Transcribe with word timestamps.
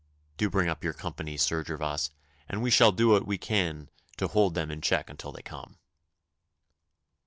Do 0.35 0.45
you 0.45 0.49
bring 0.49 0.67
up 0.67 0.83
your 0.83 0.93
company, 0.93 1.37
Sir 1.37 1.63
Gervas, 1.63 2.09
and 2.49 2.63
we 2.63 2.71
shall 2.71 2.91
do 2.91 3.09
what 3.09 3.27
we 3.27 3.37
can 3.37 3.91
to 4.17 4.27
hold 4.27 4.55
them 4.55 4.71
in 4.71 4.81
check 4.81 5.11
until 5.11 5.31
they 5.31 5.43
come. 5.43 5.77